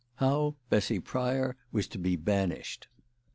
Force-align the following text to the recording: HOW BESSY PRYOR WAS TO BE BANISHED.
HOW 0.15 0.55
BESSY 0.71 0.99
PRYOR 0.99 1.55
WAS 1.71 1.85
TO 1.87 1.99
BE 1.99 2.15
BANISHED. 2.15 2.87